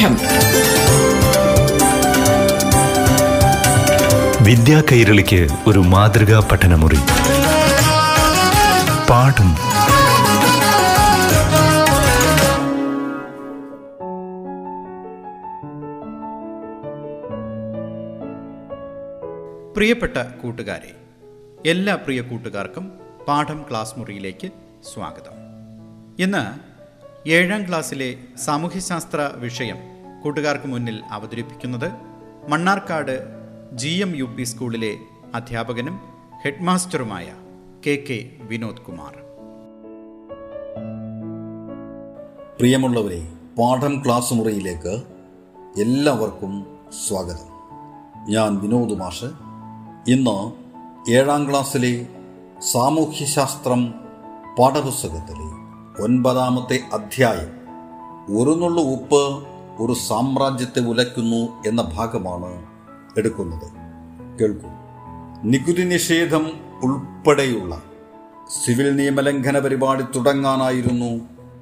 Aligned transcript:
പാഠം 0.00 0.14
വിദ്യാ 4.44 4.82
കൈരളിക്ക് 4.92 5.48
ഒരു 5.66 5.78
മാതൃകാ 5.78 6.48
പഠനമുറി. 6.52 6.96
പാഠം. 9.10 9.50
പ്രിയപ്പെട്ട 19.74 20.16
കൂട്ടുകാരെ 20.42 20.94
എല്ലാ 21.66 21.94
പ്രിയ 21.94 22.20
കൂട്ടുകാർക്കും 22.20 22.92
പാഠം 23.28 23.64
ക്ലാസ് 23.70 23.94
മുറിയിലേക്ക് 23.98 24.50
സ്വാഗതം. 24.94 25.36
ഇന്ന് 26.22 26.70
ഏഴാം 27.28 27.68
ക്ലാസ്സിലെ 27.68 28.14
സാമൂഹ്യശാസ്ത്ര 28.44 29.30
വിഷയം 29.36 29.89
കൂട്ടുകാർക്ക് 30.22 30.66
മുന്നിൽ 30.66 31.02
അവതരിപ്പിക്കുന്നത് 31.10 31.92
Mannarkkad 32.48 33.20
G 33.72 33.88
M 33.88 34.16
U 34.16 34.24
P 34.24 34.42
സ്കൂളിലെ 34.42 34.96
അധ്യാപകനും 35.34 36.00
ഹെഡ്മാസ്റ്ററുമായ 36.44 37.26
കെ 37.86 38.04
കെ 38.10 38.36
വിനോദ് 38.40 38.76
കുമാർ. 38.76 39.14
പ്രിയമുള്ളവരെ 42.58 43.28
പാഠം 43.58 44.02
ക്ലാസ് 44.04 44.34
മുറിയിലേക്ക് 44.34 45.02
എല്ലാവർക്കും 45.80 46.66
സ്വാഗതം. 47.08 47.50
ഞാൻ 48.28 48.58
വിനോദ് 48.58 48.98
മാഷ്. 48.98 49.24
ഇന്ന് 50.10 50.52
ഏഴാം 51.10 51.50
ക്ലാസ്സിലെ 51.50 52.06
സാമൂഹ്യശാസ്ത്രം 52.72 53.94
പാഠപുസ്തകത്തിലെ 54.58 55.48
ഒൻപതാമത്തെ 56.02 56.80
അധ്യായം 56.92 57.60
ഒരു 58.38 58.50
നുള്ളു 58.50 58.82
ഉപ്പ് 58.82 59.49
ഒരു 59.80 59.92
സാമ്രാജ്യത്തെ 59.92 60.80
ഉലയ്ക്കുന്നു 60.80 61.62
എന്ന 61.66 61.82
ഭാഗമാണ് 61.82 62.66
എടുക്കുന്നത്. 63.18 63.70
കേൾക്കൂ. 64.38 64.68
നികുതി 65.44 65.82
നിഷേധം 65.82 66.50
ഉൾപ്പെടെയുള്ള 66.82 67.82
സിവിൽ 68.64 68.96
നിയമലംഘന 68.96 69.58
പരിപാടി 69.58 70.02
തുടങ്ങാനായിരുന്നു 70.02 71.20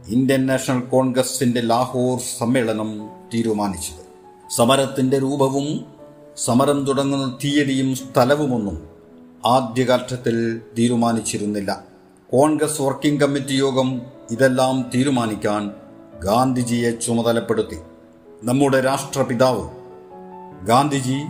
ഇന്ത്യൻ 0.08 0.46
നാഷണൽ 0.46 0.80
കോൺഗ്രസിന്റെ 0.80 1.60
ലാഹോർ 1.60 2.18
സമ്മേളനം 2.38 3.10
തീരുമാനിച്ചത്. 3.34 4.06
സമരത്തിന്റെ 4.56 5.18
രൂപവും 5.18 5.84
സമരം 6.36 6.84
തുടങ്ങുന്ന 6.84 7.38
തീയതിയും 7.44 7.94
സ്ഥലവുമൊന്നും 7.94 8.88
ആദ്യഘട്ടത്തിൽ 9.46 10.60
തീരുമാനിച്ചിരുന്നില്ല. 10.78 11.84
കോൺഗ്രസ് 12.32 12.82
വർക്കിംഗ് 12.82 13.20
കമ്മിറ്റി 13.20 13.52
യോഗം 13.52 14.00
ഇതെല്ലാം 14.30 14.90
തീരുമാനിക്കാൻ 14.94 15.70
ഗാന്ധിജിയെ 16.24 16.90
ചുമതലപ്പെടുത്തി. 16.90 17.76
നമ്മുടെ 18.44 18.80
രാഷ്ട്രപിതാവ് 18.80 19.68
ഗാന്ധിജി 20.66 21.22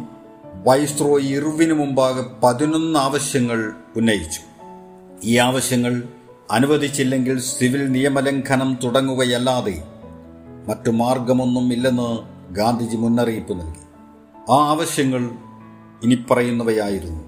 വൈസ്രോയി 0.66 1.26
ഇർവിനു 1.26 1.74
മുമ്പാകെ 1.74 2.24
പതിനൊന്ന് 2.42 2.98
ആവശ്യങ്ങൾ 2.98 3.72
ഉന്നയിച്ചു. 3.96 4.40
ഈ 5.22 5.36
ആവശ്യങ്ങൾ 5.36 6.02
അനുവദിച്ചില്ലെങ്കിൽ 6.50 7.38
സിവിൽ 7.38 7.92
നിയമലംഘനം 7.92 8.78
തുടങ്ങുകയല്ലാതെ 8.84 9.82
മറ്റു 10.68 10.90
മാർഗമൊന്നും 10.90 11.72
ഇല്ലെന്ന് 11.72 12.18
ഗാന്ധിജി 12.54 12.96
മുന്നറിയിപ്പ് 12.96 13.60
നൽകി. 13.60 13.84
ആ 14.50 14.56
ആവശ്യങ്ങൾ 14.68 15.30
ഇനി 16.02 16.24
പറയുന്നവയായിരുന്നു 16.30 17.24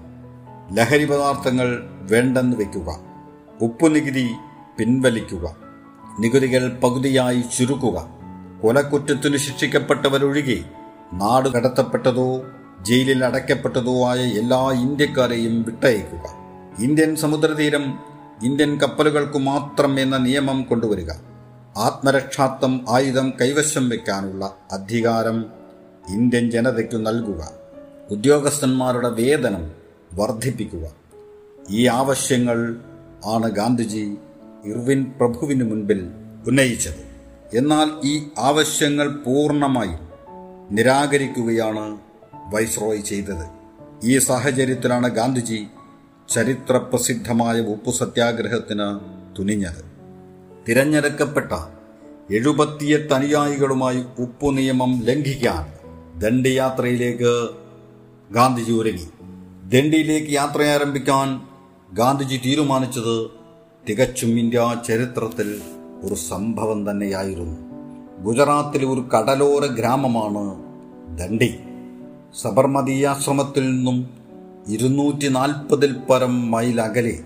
ലഹരി 0.73 1.05
പദാർത്ഥങ്ങൾ 1.05 1.83
വേണ്ടെന്ന് 2.11 2.57
വയ്ക്കുക 2.57 2.99
ഉപ്പുനികുതി 3.61 4.27
പിൻവലിക്കുക 4.77 5.55
നികുതികൾ 6.19 6.79
പകുതിയായി 6.79 7.43
ചുരുക്കുക 7.57 8.20
കൊലക്കുറ്റത്തിനു 8.61 9.37
ശിക്ഷിക്കപ്പെട്ടവരൊഴികെ 9.37 10.63
നാട് 11.13 11.49
കടത്തപ്പെട്ടതോ 11.49 12.45
ജയിലിൽ 12.81 13.25
അടയ്ക്കപ്പെട്ടതോ 13.25 14.09
ആയ 14.09 14.19
എല്ലാ 14.19 14.71
ഇന്ത്യക്കാരെയും 14.71 15.61
വിട്ടയക്കുക. 15.61 16.23
ഇന്ത്യൻ 16.79 17.15
സമുദ്രതീരം 17.15 17.99
ഇന്ത്യൻ 18.43 18.77
കപ്പലുകൾക്ക് 18.77 19.37
മാത്രം 19.37 19.99
എന്ന 19.99 20.17
നിയമം 20.17 20.63
കൊണ്ടുവരിക. 20.63 21.11
ആത്മരക്ഷാത്വം 21.77 22.85
ആയുധം 22.89 23.33
കൈവശം 23.41 23.89
വയ്ക്കാനുള്ള 23.89 24.55
അധികാരം 24.71 25.45
ഇന്ത്യൻ 26.09 26.51
ജനതയ്ക്കു 26.51 26.97
നൽകുക. 26.97 27.51
ഉദ്യോഗസ്ഥന്മാരുടെ 28.11 29.09
വേതനം 29.09 29.71
വർദ്ധിപ്പിക്കുക. 30.13 30.91
ഈ 31.69 31.87
ആവശ്യങ്ങൾ 31.87 32.75
ആണ് 33.25 33.51
ഗാന്ധിജി 33.51 34.17
ഇർവിൻ 34.65 35.05
പ്രഭുവിന് 35.17 35.63
മുൻപിൽ 35.63 36.11
ഉന്നയിച്ചത്. 36.47 37.10
എന്നാൽ 37.53 38.07
ഈ 38.07 38.27
ആവശ്യങ്ങൾ 38.37 39.07
പൂർണമായി 39.07 39.95
നിരാകരിക്കുകയാണ് 40.71 41.97
വൈസ്രോയ് 42.53 43.01
ചെയ്തത്. 43.01 43.45
ഈ 44.03 44.17
സാഹചര്യത്തിലാണ് 44.17 45.09
ഗാന്ധിജി 45.09 45.67
ചരിത്രപ്രസിദ്ധമായ 46.29 47.59
ഉപ്പു 47.59 47.91
സത്യാഗ്രഹത്തിന് 47.91 48.87
തുനിഞ്ഞത്. 49.39 49.83
തിരഞ്ഞെടുക്കപ്പെട്ട 50.67 51.51
എഴുപത്തിയെട്ട് 52.33 53.13
അനുയായികളുമായി 53.13 54.03
ഉപ്പു 54.19 54.51
നിയമം 54.51 55.01
ലംഘിക്കാൻ 55.03 55.63
ദണ്ഡിയാത്രയിലേക്ക് 56.19 57.49
ഗാന്ധിജി 58.31 58.71
ഒരുങ്ങി. 58.71 59.07
ദണ്ഡിയിലേക്ക് 59.69 60.31
യാത്ര 60.31 60.63
ആരംഭിക്കാൻ 60.63 61.41
ഗാന്ധിജി 61.93 62.41
തീരുമാനിച്ചത് 62.45 63.29
തികച്ചും 63.89 64.29
ഇന്ത്യ 64.29 64.75
ചരിത്രത്തിൽ 64.87 65.61
ഒരു 66.03 66.15
സംഭവം 66.15 66.91
തന്നെയായിരുന്നു. 66.91 67.57
ഗുജറാത്തിലെ 68.23 68.85
ഒരു 68.85 69.01
കടലോര 69.01 69.65
ഗ്രാമമാണ് 69.65 70.55
ദണ്ഡി. 71.17 71.59
സബർമതി 72.41 73.03
ആശ്രമത്തിൽ 73.03 73.71
നിന്നും 73.71 74.09
ഇരുന്നൂറ്റി 74.67 75.27
നാൽപ്പതിൽ 75.27 75.95
പരം 76.09 76.51
മൈൽ 76.51 76.81
അകലെ 76.81 77.19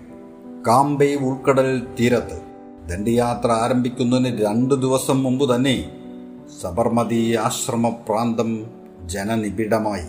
കാംബെ 0.66 1.14
ഉൾക്കടൽ 1.14 1.82
തീരത്ത് 2.00 2.40
ദണ്ഡിയാത്ര 2.88 3.52
ആരംഭിക്കുന്നതിന് 3.52 4.46
രണ്ട് 4.46 4.74
ദിവസം 4.74 5.22
മുമ്പ് 5.22 5.54
തന്നെ 5.54 5.90
സബർമതി 6.62 7.34
ആശ്രമ 7.34 7.88
പ്രാന്തം 7.88 8.66
ജനനിബിഡമായി. 9.06 10.08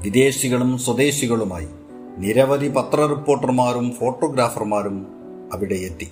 വിദേശികളും 0.00 0.78
സ്വദേശികളുമായി 0.78 1.68
നിരവധി 2.18 2.68
പത്ര 2.68 3.06
റിപ്പോർട്ടർമാരും 3.06 3.90
ഫോട്ടോഗ്രാഫർമാരും 3.90 5.06
അവിടെ 5.52 5.74
എത്തി. 5.74 6.08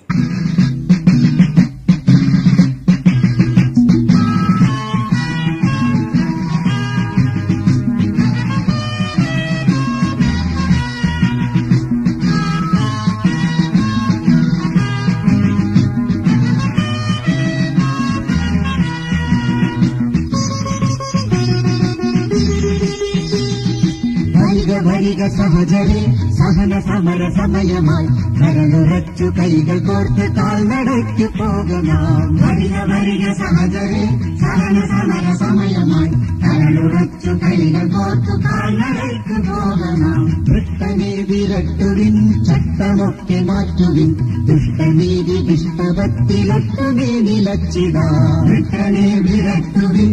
സഹചരി 25.35 25.99
സഹന 26.37 26.73
സമര 26.81 27.21
സമയമായി 27.37 28.07
കരളുറച്ചു 28.39 29.27
കൈകൾ 29.37 29.79
കോർത്ത് 29.87 30.25
കാൽനടയ്ക്ക് 30.35 31.27
പോകലാം 31.37 32.27
വരിക 32.41 32.75
വരിക 32.91 33.25
സഹചരി 33.39 34.03
സഹന 34.41 34.77
സമര 34.91 35.25
സമയമായി 35.35 36.11
കരളുറച്ചു 36.43 37.31
കൈകൾ 37.43 37.85
കോർത്ത് 37.89 38.35
കാൽനടയ്ക്ക് 38.45 39.37
പോകലാം 39.47 40.21
ദുഷ്ടനെ 40.49 41.13
വിരട്ടുവിൻ 41.29 42.15
ചട്ടമൊക്കെ 42.43 43.39
മാറ്റുവിൻ. 43.41 44.09
ദുഷ്ടനീതി 44.47 45.37
ദുഷ്ടഭക്തിലൊട്ടുമേ 45.47 47.09
നിലച്ചിടാം 47.21 48.13
ദുഷ്ടനെ 48.49 49.07
വിരട്ടുവിൻ 49.25 50.11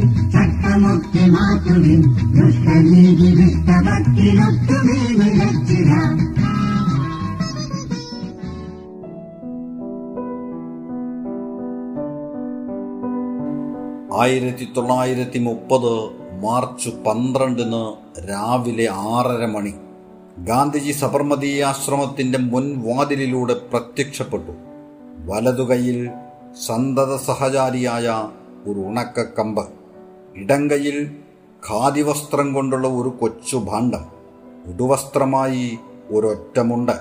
ചട്ടമൊക്കെ 0.74 1.24
മാറ്റുവിൻ. 1.30 2.00
ദുഷ്ടനീതി 2.36 3.28
ദുഷ്ടഭക്തിലൊട്ടുമേ 3.38 4.96
നിലച്ചിടാം 5.18 6.14
ആയിരത്തി 14.20 14.66
തൊള്ളായിരത്തി 14.76 15.38
മുപ്പത് 15.38 15.92
മാർച്ച് 16.42 16.90
പന്ത്രണ്ടിന് 17.06 17.82
രാവിലെ 18.30 18.88
ആറര 19.12 19.46
മണി 19.46 19.74
ഗാന്ധിജി 20.38 20.92
സബർമതി 20.92 21.60
ആശ്രമത്തിന്റെ 21.60 22.38
മുൻവാതിലിലൂടെ 22.38 23.54
പ്രത്യക്ഷപ്പെട്ടു. 23.70 24.52
വലതുകൈയിൽ 25.26 26.10
സന്തത 26.66 27.16
സഹചാരിയായ 27.16 28.08
ഒരു 28.70 28.80
ഉണക്കക്കമ്പ്. 28.80 29.83
ഇടങ്കയിൽ 30.36 31.16
ഖാദി 31.70 32.00
വസ്ത്രം 32.00 32.52
കൊണ്ടുള്ള 32.52 32.88
ഒരു 32.88 33.08
കൊച്ചു 33.08 33.56
ഭാണ്ഡം 33.56 34.04
ഉടുവസ്ത്രമായി 34.66 35.78
ഒരൊറ്റമുണ്ട്. 36.08 36.92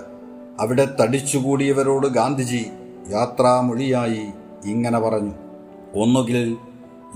അവിടെ 0.59 0.95
തടിച്ചുകൂടിയവരോട് 1.01 2.07
ഗാന്ധിജി 2.07 2.65
യാത്രാമൊഴിയായി 3.11 4.25
ഇങ്ങനെ 4.65 4.99
പറഞ്ഞു 4.99 5.31
ഒന്നുകിൽ 5.95 6.57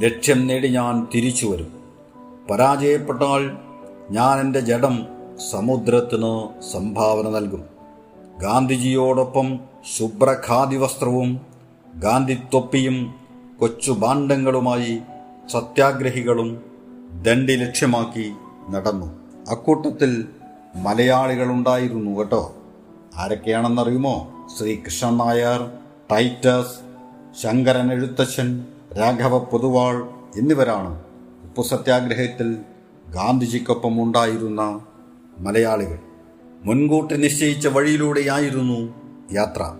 ലക്ഷ്യം 0.01 0.47
നേടി 0.47 0.67
ഞാൻ 0.67 1.07
തിരിച്ചു 1.15 1.47
വരും. 1.47 1.71
പരാജയപ്പെട്ടാൽ 2.49 3.57
ഞാൻ 4.11 4.39
എന്റെ 4.39 4.59
ജഡം 4.59 5.05
സമുദ്രത്തിന് 5.51 6.33
സംഭാവന 6.71 7.29
നൽകും. 7.29 7.63
ഗാന്ധിജിയോടൊപ്പം 8.37 9.59
ശുഭ്രഖാദി 9.97 10.75
വസ്ത്രവും 10.75 11.41
ഗാന്ധിത്തൊപ്പിയും 11.95 13.15
കൊച്ചു 13.59 13.91
ഭാണ്ഡങ്ങളുമായി 13.91 14.99
സത്യാഗ്രഹികളും 15.49 16.61
ദണ്ഡി 17.21 17.53
ലക്ഷ്യമാക്കി 17.53 18.33
നടന്നു. 18.69 19.19
അക്കൂട്ടത്തിൽ 19.49 20.25
മലയാളികളുണ്ടായിരുന്നു 20.75 22.19
കേട്ടോ. 22.19 22.55
ആരൊക്കെയാണെന്നറിയുമോ? 23.15 24.47
ശ്രീകൃഷ്ണൻ 24.57 25.17
നായർ 25.17 25.71
ടൈറ്റസ് 26.11 26.75
ശങ്കരൻ 27.44 27.91
എഴുത്തച്ഛൻ 27.91 28.65
രാഘവ 28.99 29.38
പൊതുവാൾ 29.38 30.09
എന്നിവരാണ് 30.39 31.03
ഉപ്പു 31.44 31.61
സത്യാഗ്രഹത്തിൽ 31.61 32.53
ഗാന്ധിജിക്കൊപ്പം 33.09 34.03
ഉണ്ടായിരുന്ന 34.03 34.79
മലയാളികൾ. 35.39 35.97
മുൻകൂട്ടി 36.63 37.15
നിശ്ചയിച്ച 37.15 37.67
വഴിയിലൂടെയായിരുന്നു 37.67 38.94
യാത്ര. 39.33 39.73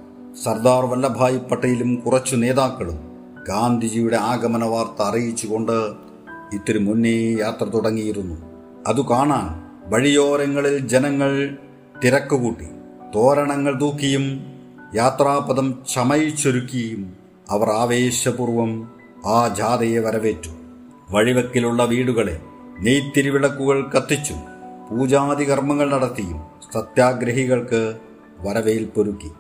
സർദാർ 0.44 0.86
വല്ലഭായ് 0.86 1.40
പട്ടേലും 1.40 1.96
കുറച്ചു 1.96 2.36
നേതാക്കളും 2.36 3.07
ഗാന്ധിജിയുടെ 3.48 4.16
ആഗമന 4.16 4.64
വാർത്ത 4.64 5.02
അറിയിച്ചുകൊണ്ട് 5.02 6.08
ഇത്തിരി 6.54 6.78
മുന്നേ 6.78 7.36
യാത്ര 7.36 7.66
തുടങ്ങിയിരുന്നു. 7.66 8.36
അതു 8.88 9.02
കാണാൻ 9.02 9.68
വഴിയോരങ്ങളിൽ 9.92 10.88
ജനങ്ങൾ 10.88 11.58
തിരക്കുകൂട്ടി. 12.04 12.66
തോരണങ്ങൾ 13.16 13.80
തൂക്കിയും 13.82 14.46
യാത്രാപദം 14.96 15.84
ചമയിച്ചൊരുക്കിയും 15.94 17.14
അവർ 17.50 17.70
ആവേശപൂർവം 17.70 18.90
ആ 19.26 19.48
ജാഥയെ 19.48 20.00
വരവേറ്റു. 20.00 20.50
വഴിവെക്കിലുള്ള 21.10 21.86
വീടുകളെ 21.86 22.40
നെയ്ത്തിരിവിളക്കുകൾ 22.80 23.90
കത്തിച്ചും. 23.96 24.38
പൂജാതി 24.90 25.50
കർമ്മങ്ങൾ 25.50 25.92
നടത്തിയും 25.92 26.42
സത്യാഗ്രഹികൾക്ക് 26.74 27.94
വരവേൽപ്പൊരുക്കി. 28.40 29.32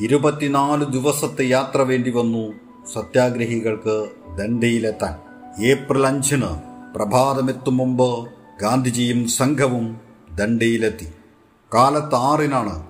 ഇരുപത്തിനാല് 0.00 0.84
ദിവസത്തെ 0.84 1.44
യാത്ര 1.44 1.82
വേണ്ടി 1.82 2.10
വന്നു 2.10 2.52
സത്യാഗ്രഹികൾക്ക് 2.94 4.08
ദണ്ഡിയിലെത്താൻ 4.38 5.14
ഏപ്രിൽ 5.62 6.06
അഞ്ചിന് 6.06 6.50
പ്രഭാതമെത്തും 6.94 7.76
മുമ്പ് 7.76 8.28
ഗാന്ധിജിയും 8.62 9.28
സംഘവും 9.28 10.00
ദണ്ഡിയിലെത്തി. 10.34 11.08
കാലത്ത് 11.74 12.14
ആറിനാണ് 12.14 12.86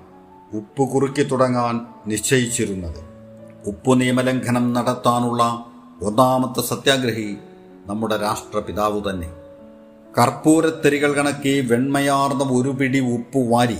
ഉപ്പ് 0.52 0.82
കുറുക്കി 0.82 1.22
തുടങ്ങാൻ 1.22 1.81
നിശ്ചയിച്ചിരുന്നത്. 2.06 3.00
ഉപ്പു 3.66 3.94
നിയമലംഘനം 3.94 4.72
നടത്താനുള്ള 4.72 5.43
ഒന്നാമത്തെ 6.02 6.60
സത്യാഗ്രഹി 6.60 7.37
നമ്മുടെ 7.87 8.16
രാഷ്ട്രപിതാവ് 8.16 9.10
തന്നെ. 9.10 9.31
കർപ്പൂരത്തെരികൾ 10.19 11.12
കണക്കി 11.12 11.60
വെണ്മയാർന്ന 11.60 12.44
ഒരു 12.44 12.69
പിടി 12.69 13.00
ഉപ്പ് 13.00 13.38
വാരി 13.52 13.78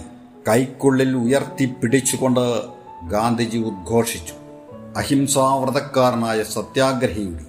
കൈക്കുള്ളിൽ 0.49 1.17
ഉയർത്തി 1.17 1.65
പിടിച്ചുകൊണ്ട് 1.65 2.45
ഗാന്ധിജി 3.09 3.59
ഉദ്ഘോഷിച്ചു. 3.59 4.35
അഹിംസാവ്രതക്കാരനായ 4.97 6.43
സത്യാഗ്രഹിയുടെ 6.43 7.47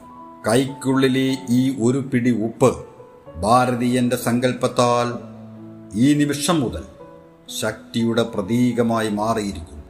കൈക്കുള്ളിലെ 0.47 1.37
ഈ 1.49 1.75
ഒരു 1.81 1.97
പിടി 1.97 2.31
ഉപ്പ് 2.43 2.85
ഭാരതീയന്റെ 3.41 4.15
സങ്കല്പത്താൽ 4.15 5.13
ഈ 5.97 6.13
നിമിഷം 6.13 6.59
മുതൽ 6.59 6.83
ശക്തിയുടെ 7.59 8.23
പ്രതീകമായി 8.23 9.09
മാറിയിരിക്കുന്നു. 9.09 9.83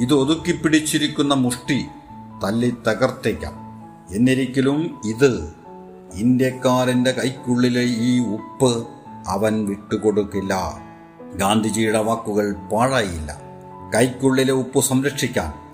ഇത് 0.00 0.14
ഒതുക്കി 0.14 0.52
പിടിച്ചിരിക്കുന്ന 0.52 1.34
മുഷ്ടി 1.34 1.84
തല്ലി 2.44 2.74
തകർത്തേക്കാം. 2.88 3.54
എന്നിരിക്കലും 4.14 5.00
ഇത് 5.04 5.54
ഇന്ത്യക്കാരന്റെ 6.14 7.10
കൈക്കുള്ളിലെ 7.10 7.82
ഈ 7.82 8.18
ഉപ്പ് 8.18 8.86
അവൻ 9.26 9.66
വിട്ടുകൊടുക്കില്ല. 9.66 10.82
ഗാന്ധിജിയുടെ 11.36 11.98
വാക്കുകൾ 11.98 12.52
പാഴായില്ല. 12.52 13.40
കൈക്കുള്ളിലെ 13.94 14.52
ഉപ്പ് 14.52 14.80
സംരക്ഷിക്കാൻ 14.80 15.65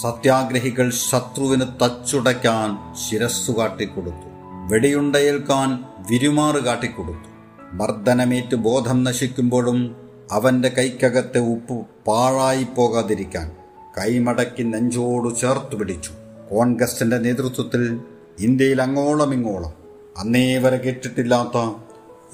സത്യാഗ്രഹികൾ 0.00 0.90
ശത്രുവിന് 0.90 1.60
തച്ചുടയ്ക്കാൻ 1.60 2.94
ശിരസ്സു 2.94 3.52
കാട്ടിക്കൊടുത്തു. 3.52 4.28
വെടിയുണ്ടയേൽക്കാൻ 4.70 5.84
വിരുമാറ് 6.10 6.56
കാട്ടിക്കൊടുത്തു. 6.56 7.28
മർദ്ദനമേറ്റ് 7.72 8.54
ബോധം 8.54 9.04
നശിക്കുമ്പോഴും 9.04 9.96
അവന്റെ 10.32 10.68
കൈക്കകത്തെ 10.68 11.38
ഉപ്പ് 11.38 11.86
പാഴായി 12.06 12.66
പോകാതിരിക്കാൻ 12.76 13.52
കൈമടക്കി 13.98 14.62
നെഞ്ചോടു 14.62 15.34
ചേർത്തു 15.34 15.76
പിടിച്ചു. 15.76 16.10
കോൺഗ്രസിന്റെ 16.50 17.18
നേതൃത്വത്തിൽ 17.18 18.00
ഇന്ത്യയിൽ 18.38 18.82
അങ്ങോളം 18.82 19.34
ഇങ്ങോളം 19.34 19.72
അന്നേ 20.18 20.58
വരെ 20.58 20.76
കേട്ടിട്ടില്ലാത്ത 20.76 21.74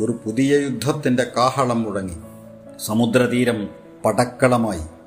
ഒരു 0.03 0.13
പുതിയ 0.13 0.59
യുദ്ധത്തിന്റെ 0.59 1.27
കാഹളം 1.37 1.83
മുഴങ്ങി. 1.83 2.17
സമുദ്രതീരം 2.87 3.69
പടക്കളമായി. 4.05 4.98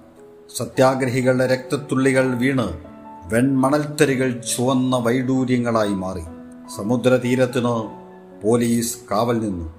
സത്യാഗ്രഹികളുടെ 0.57 1.47
രക്തത്തുള്ളികൾ 1.47 2.35
വീണ് 2.35 2.77
വെൺമണൽത്തരികൾ 3.33 4.41
ചുവന്ന 4.41 4.95
വൈഡൂര്യങ്ങളായി 4.97 5.89
മാറി. 5.89 6.21
സമുദ്രതീരത്തിന് 6.77 7.89
പോലീസ് 8.43 8.97
കാവൽ 9.11 9.39
നിന്നു. 9.39 9.73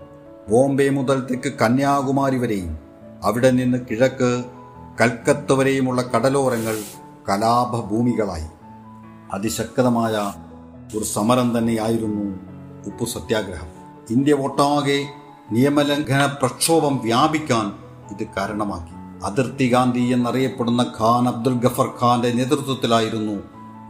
ബോംബെ 0.49 0.89
മുതൽ 0.89 1.21
തെക്ക് 1.21 1.53
കന്യാകുമാരി 1.59 2.39
വരെയും 2.39 2.79
അവിടെ 3.23 3.51
നിന്ന് 3.51 3.79
കിഴക്ക് 3.91 4.45
കൽക്കത്ത 5.01 5.53
വരെയുമുള്ള 5.53 6.03
കടലോരങ്ങൾ 6.03 6.77
കലാപഭൂമികളായി. 7.29 8.49
അതിശക്തമായ 9.33 10.33
ഒരു 10.99 11.05
സമരം 11.05 11.59
തന്നെയായിരുന്നു 11.59 12.39
ഉപ്പു 12.87 13.05
സത്യാഗ്രഹം. 13.05 13.69
ഇന്ത്യ 14.11 14.33
ഒട്ടാകെ 14.33 15.05
നിയമലംഘന 15.53 16.27
പ്രക്ഷോഭം 16.27 16.99
വ്യാപിക്കാൻ 16.99 17.73
ഇത് 18.11 18.29
കാരണമാക്കി. 18.37 19.02
അതിർത്തി 19.23 19.73
ഗാന്ധി 19.73 20.01
എന്നറിയപ്പെടുന്ന 20.01 20.83
ഖാൻ 21.01 21.29
അബ്ദുൽ 21.29 21.55
ഗഫർ 21.55 21.89
ഖാന്റെ 22.03 22.33
നേതൃത്വത്തിലായിരുന്നു 22.33 23.43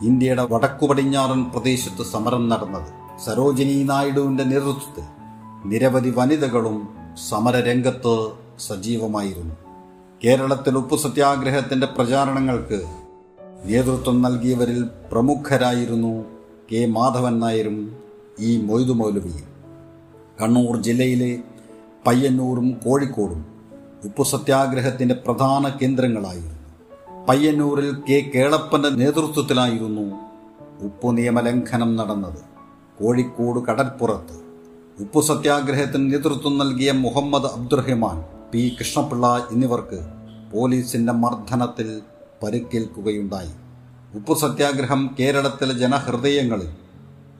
ഇന്ത്യയുടെ 0.03 0.47
വടക്കു 0.51 0.87
പടിഞ്ഞാറൻ 0.87 1.45
പ്രദേശത്ത് 1.45 2.11
സമരം 2.13 2.49
നടന്നത്. 2.49 3.19
സരോജിനി 3.27 3.83
നായിഡുവിന്റെ 3.83 4.45
നേതൃത്വത്തിൽ 4.45 5.05
നിരവധി 5.65 6.15
വനിതകളും 6.17 6.89
സമരരംഗത്ത് 7.29 8.31
സജീവമായിരുന്നു. 8.59 9.55
കേരളത്തിൽ 10.25 10.77
ഉപ്പു 10.77 10.97
സത്യാഗ്രഹത്തിന്റെ 10.97 11.87
പ്രചാരണങ്ങൾക്ക് 11.87 12.83
നേതൃത്വം 13.65 14.23
നൽകിയവരിൽ 14.23 14.89
പ്രമുഖരായിരുന്നു 15.13 16.25
കെ 16.73 16.87
മാധവൻ 16.87 17.41
നായരും 17.41 17.97
ഈ 18.41 18.61
മൊയ്തു 18.61 18.93
മൗലവിയും 18.93 19.49
കണ്ണൂർ 20.43 20.83
ജില്ലയിലെ 20.83 21.39
പയ്യന്നൂരും 22.07 22.81
കോഴിക്കോടും 22.85 23.52
ഉപ്പു 24.05 24.23
സത്യാഗ്രഹത്തിന്റെ 24.23 25.15
പ്രധാന 25.15 25.69
കേന്ദ്രങ്ങളായിരുന്നു 25.69 26.59
പയ്യന്നൂരിൽ 27.29 27.95
കെ. 28.09 28.31
കേളപ്പന്റെ 28.35 28.89
നേതൃത്വത്തിലായിരുന്നു 28.89 30.21
ഉപ്പു 30.85 31.09
നിയമലംഘനം 31.09 31.97
നടന്നത്. 31.97 32.39
കോഴിക്കോട് 33.03 33.67
കടൽപ്പുറത്ത് 33.67 34.43
ഉപ്പു 35.01 35.21
സത്യാഗ്രഹത്തിന് 35.21 36.13
നേതൃത്വം 36.13 36.59
നൽകിയ 36.59 36.93
മുഹമ്മദ് 36.93 37.45
അബ്ദുറഹിമാൻ 37.45 38.25
പി. 38.53 38.77
കൃഷ്ണപിള്ള 38.79 39.47
എന്നിവർക്ക് 39.51 40.01
പോലീസിന്റെ 40.55 41.13
മർദ്ദനത്തിൽ 41.13 42.03
പരുക്കേൽക്കുകയുണ്ടായി. 42.43 43.51
ഉപ്പു 44.15 44.35
സത്യാഗ്രഹം 44.35 45.17
കേരളത്തിലെ 45.21 45.79
ജനഹൃദയങ്ങളിൽ 45.79 46.69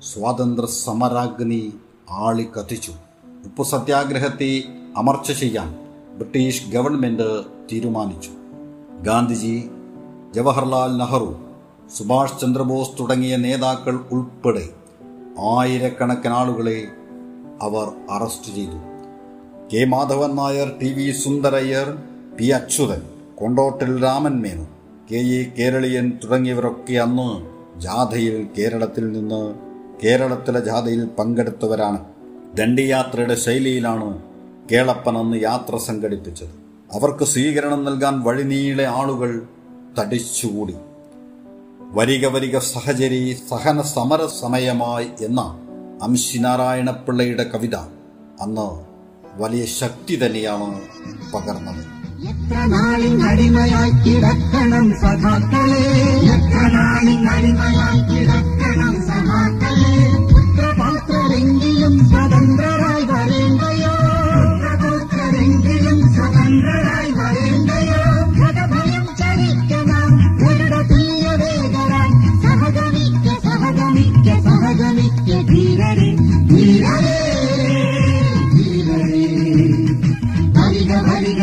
സ്വാതന്ത്ര്യ 0.03 0.69
സമരാഗ്നി 0.69 1.73
ആളിക്കത്തിച്ചു. 2.11 2.93
ഉപ്പു 3.45 3.63
സത്യാഗ്രഹത്തെ 3.63 4.63
അമർച്ച 4.97 5.33
ചെയ്യാൻ 5.33 5.82
ബ്രിട്ടീഷ് 6.15 6.71
ഗവൺമെന്റ് 6.71 7.43
തീരുമാനിച്ചു. 7.73 8.31
ഗാന്ധിജി 9.03 9.71
ജവഹർലാൽ 10.35 10.99
നെഹ്റു 10.99 11.37
സുഭാഷ് 11.97 12.41
ചന്ദ്രബോസ് 12.41 12.91
തുടങ്ങിയ 13.01 13.37
നേതാക്കൾ 13.37 14.01
ഉൾപ്പെടെ 14.13 14.69
ആയിരക്കണക്കിന് 15.59 16.33
ആളുകളെ 16.33 16.87
അവർ 17.63 17.93
അറസ്റ്റ് 18.11 18.55
ചെയ്തു. 18.55 18.79
K 19.73 19.85
Madhavan 19.85 20.37
Nair 20.37 20.73
T 20.83 20.93
V 20.93 21.11
Sundarayyar 21.11 22.03
P 22.39 22.45
Achuthan 22.45 23.03
Kondottil 23.35 24.03
Raman 24.03 24.43
Menon 24.43 24.67
K 25.11 25.17
A 25.17 25.53
Keraleeyan 25.59 26.13
തുടങ്ങിയവരൊക്കെ 26.25 26.95
അന്ന് 26.95 27.29
ജാഥയിൽ 27.81 28.49
കേരളത്തിൽ 28.59 29.13
നിന്ന് 29.13 29.55
കേരളത്തിലെ 30.05 30.61
ജാഥയിൽ 30.61 31.05
പങ്കെടുത്തവരാണ്. 31.19 32.05
ദണ്ഡിയാത്രയുടെ 32.55 33.35
ശൈലിയിലാണ് 33.35 34.23
കേളപ്പൻ 34.71 35.19
അന്ന് 35.19 35.43
യാത്ര 35.43 35.77
സംഘടിപ്പിച്ചത്. 35.77 36.49
അവർക്ക് 36.93 37.25
സ്വീകരണം 37.25 37.85
നൽകാൻ 37.85 38.23
വഴിനീളെ 38.23 38.85
ആളുകൾ 38.85 39.43
തടിച്ചുകൂടി. 39.99 40.75
വരിക 41.93 42.27
വരിക 42.27 42.59
സഹചരി 42.59 43.37
സഹന 43.51 43.83
സമര 43.83 44.19
സമയമായി 44.41 45.09
എന്ന 45.25 45.41
അംശിനാരായണപിള്ളയുടെ 46.03 47.45
കവിത 47.45 47.75
അന്ന് 48.41 48.85
വലിയ 49.43 49.65
ശക്തി 49.65 50.27
തന്നെയാണ് 50.27 50.81
പകർന്നത്. 51.35 51.85
എത്ര 52.23 52.57
നാളിൻ 52.65 53.23
അടിമയായി 53.23 53.91
കിടക്കണം 53.91 54.87
എത്ര 56.25 56.63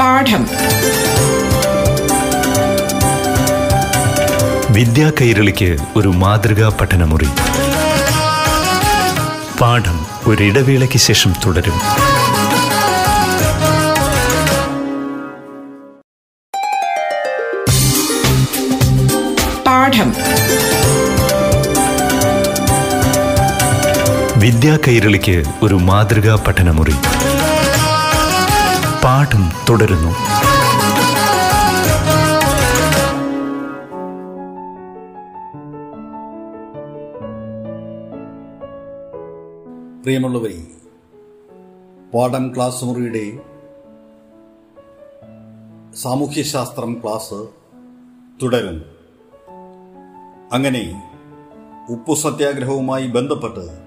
പാഠം. 0.00 0.46
വിദ്യാ 4.70 5.12
കൈരളിക്ക് 5.20 5.76
ഒരു 5.96 6.08
മാതൃകാ 6.08 6.68
പഠനമുറി. 6.80 7.28
പാഠം 9.60 10.06
ഒരിടവേളയ്ക്ക് 10.26 10.98
ശേഷം 10.98 11.32
തുടരും. 11.46 12.11
പാഠം 20.02 20.12
വിദ്യാ 24.40 24.78
കൈരളിക്ക് 24.88 25.36
ഒരു 25.62 25.74
മാതൃകാ 25.74 26.34
പഠനമുറി. 26.46 26.94
പാഠം 29.04 29.44
തുടരുന്നു. 29.68 30.12
പ്രിയമുള്ളവരെ 40.02 40.60
പാഠം 42.14 42.52
ക്ലാസ് 42.56 42.84
മുറിയുടെ 42.84 43.26
സാമൂഹ്യശാസ്ത്രം 45.96 47.00
ക്ലാസ് 47.04 47.40
തുടരുന്നു. 48.42 48.91
അങ്ങനെ 50.52 51.10
ഉപ്പു 51.90 52.14
സത്യാഗ്രഹവുമായി 52.14 53.06
ബന്ധപ്പെട്ട് 53.06 53.78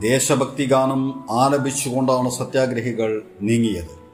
ദേശഭക്തി 0.00 0.64
ഗാനം 0.64 1.24
ആലപിച്ചുകൊണ്ടാണ് 1.30 2.30
സത്യാഗ്രഹികൾ 2.30 3.22
നീങ്ങിയത്. 3.42 4.06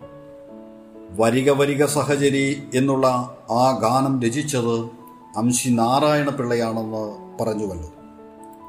വരിക 1.20 1.50
വരിക 1.50 1.84
സഹചരി 1.84 2.62
എന്നുള്ള 2.74 3.06
ആ 3.50 3.78
ഗാനം 3.82 4.22
രചിച്ചത് 4.22 4.80
അംശി 5.36 5.68
നാരായണ 5.68 6.28
പിള്ളയാണെന്ന് 6.28 7.18
പറഞ്ഞുവല്ലോ. 7.42 7.90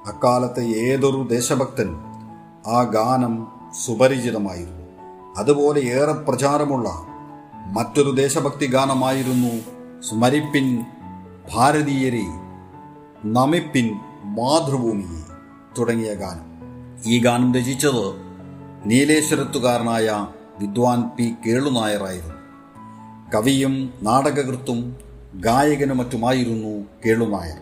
അക്കാലത്തെ 0.06 0.62
ഏതൊരു 0.62 1.28
ദേശഭക്തൻ 1.30 1.96
ആ 2.68 2.84
ഗാനം 2.84 3.48
സുപരിചിതമായിരുന്നു. 3.86 4.86
അതുപോലെ 5.38 5.80
ഏറെ 5.82 6.12
പ്രചാരമുള്ള 6.12 6.90
മറ്റൊരു 7.74 8.12
ദേശഭക്തി 8.12 8.66
ഗാനമായിരുന്നു 8.66 9.62
സ്മരിപ്പിൻ 10.02 10.86
ഭാരതീയരെ 11.54 12.43
നമിപ്പിൻ 13.26 14.00
മാതൃഭൂമിയെ 14.24 15.22
തുടങ്ങിയ 15.80 16.14
ഗാനം. 16.14 16.46
ഈ 17.06 17.24
ഗാനം 17.24 17.54
രചിച്ചത് 17.54 18.16
നീലേശ്വരത്തുകാരനായ 18.86 20.28
വിദ്വാൻ 20.60 21.10
പി. 21.18 21.34
കേളുനായറായിരുന്നു 21.48 22.34
കവിയും 23.36 23.94
നാടകകൃത്തും 24.02 24.96
ഗായകനും 25.36 25.98
മറ്റുമായിരുന്നു 25.98 26.86
കേളുനായർ. 27.06 27.58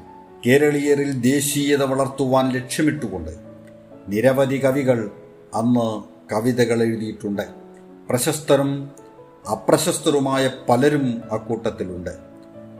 കേരളീയരിൽ 0.47 1.21
ദേശീയത 1.21 1.83
വളർത്തുവാൻ 1.83 2.49
ലക്ഷ്യമിട്ടുകൊണ്ട് 2.49 3.31
നിരവധി 4.07 4.65
കവികൾ 4.65 5.11
അന്ന് 5.53 6.01
കവിതകൾ 6.33 6.83
എഴുതിയിട്ടുണ്ട്. 6.83 7.41
പ്രശസ്തരും 8.09 8.89
അപ്രശസ്തരുമായ 9.51 10.51
പലരും 10.69 11.21
അക്കൂട്ടത്തിലുണ്ട് 11.31 12.17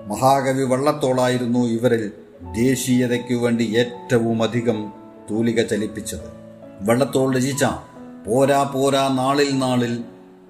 മഹാകവി 0.08 0.64
വള്ളത്തോളായിരുന്നു 0.64 1.60
ഇവരിൽ 1.60 2.12
ദേശീയതയ്ക്കു 2.56 3.34
വേണ്ടി 3.34 3.64
ഏറ്റവും 3.64 4.44
അധികം 4.44 4.94
തൂലിക 5.32 5.68
ചലിപ്പിച്ചത്. 5.68 6.42
വള്ളത്തോൾ 6.82 7.36
രചിച്ച 7.36 7.66
പോരാ 8.28 8.64
പോരാ 8.64 9.08
നാളിൽ 9.08 9.58
നാളിൽ 9.58 10.04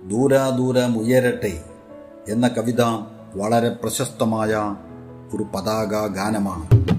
ദൂരാ 0.08 0.50
ദൂരം 0.50 0.98
ഉയരട്ടെ 0.98 1.64
എന്ന 2.30 2.48
കവിത 2.48 2.82
വളരെ 3.36 3.70
പ്രശസ്തമായ 3.70 4.76
ഒരു 5.36 5.44
പതാക 5.56 6.08
ഗാനമാണ്. 6.08 6.91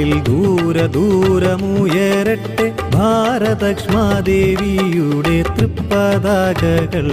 നാളിൽ 0.00 0.20
ദൂര 0.26 0.76
ദൂരമുയരട്ടെ 0.86 2.66
ഭാരതക്ഷ്മാദേവിയുടെ 2.94 5.34
തൃപ്പതാകകൾ. 5.56 7.08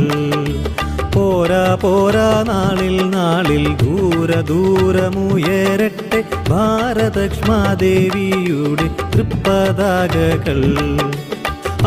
പോരാ 1.15 1.63
പോരാ 1.81 2.29
നാളിൽ 2.47 2.95
നാളിൽ 3.15 3.65
ദൂര 3.81 4.39
ദൂരമുയരട്ടെ 4.51 6.19
ഭാരതക്ഷ്മാദേവിയുടെ 6.49 8.87
തൃപ്പതാകകൾ. 9.13 10.61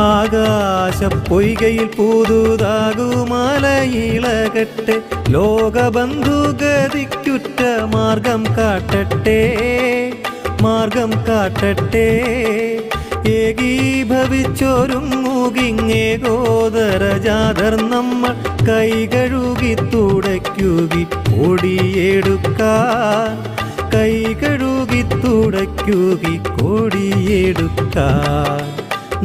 ആകാശ 0.08 0.98
പൊയ്കയിൽ 1.28 1.88
പുതുതാകുമലയിളകട്ടെ 1.96 4.96
ലോകബന്ധുഗതിക്കുറ്റ 5.28 7.62
മാർഗം 7.94 8.44
കാട്ടട്ടെ. 8.58 9.40
മാർഗം 10.62 11.12
കാട്ടട്ടെ. 11.28 12.08
ഏകീഭവിച്ചൊരുങ്ങുകിങ്ങേ 13.26 16.16
ഗോദര 16.16 17.16
ജാതർ 17.16 17.90
നമ്മൾ 17.90 18.34
കൈകഴുകി 18.68 19.74
തുടയ്ക്കുകി 19.74 21.04
കൊടിയെടുക്കാൻ. 21.04 23.36
കൈകഴുകി 23.94 25.02
തുടയ്ക്കുകി 25.02 26.36
കൊടിയെടുക്കാൻ. 26.36 28.62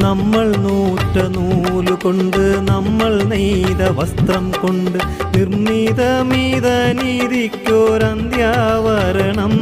നമ്മൾ 0.04 0.56
നൂറ്റ 0.56 1.18
നൂലുകൊണ്ട് 1.18 2.72
നമ്മൾ 2.72 3.24
നെയ്ത 3.24 3.90
വസ്ത്രം 3.90 4.52
കൊണ്ട് 4.52 5.00
നിർമ്മിതമീത 5.38 6.68
നീതിക്കോരന്ത്യാവരണം 7.04 9.56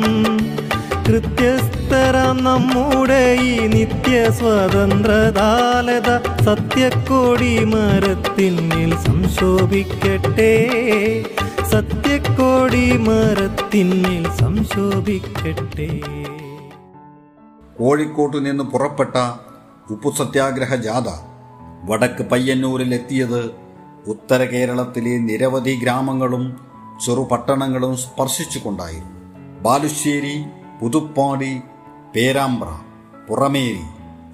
കൃത്യസ്ഥരാം 1.08 2.44
നമ്മുടെ 2.44 3.38
ഈ 3.42 3.68
നിത്യ 3.68 4.32
സ്വതന്ത്രതാലത 4.32 6.10
സത്യക്കോടി 6.44 7.66
മരത്തിന്മേൽ 7.66 8.96
സംശോഭിക്കട്ടെ. 8.98 10.54
സത്യക്കോടി 11.72 12.98
മരത്തിന്മേൽ 12.98 14.32
സംശോഭിക്കട്ടെ. 14.32 15.90
കോഴിക്കോട്ടു 17.80 18.38
നിന്ന് 18.38 18.64
പുറപ്പെട്ട 18.64 19.16
ഉപ്പു 19.92 20.10
സത്യാഗ്രഹ 20.18 20.76
ജാഥ 20.76 21.10
വടക്ക് 21.86 22.24
പയ്യന്നൂരിൽ 22.24 22.94
എത്തിയത് 22.94 23.52
ഉത്തര 24.08 24.44
കേരളത്തിലെ 24.44 25.18
നിരവധി 25.18 25.80
ഗ്രാമങ്ങളും 25.84 26.58
ചെറുപട്ടണങ്ങളും 27.06 27.98
സ്പർശിച്ചുകൊണ്ടായിരുന്നു. 27.98 29.12
ബാലുശ്ശേരി 29.62 30.46
പുതുപ്പാടി 30.82 31.62
പേരാമ്പ്ര 32.16 32.68
പുറമേരി 33.30 33.84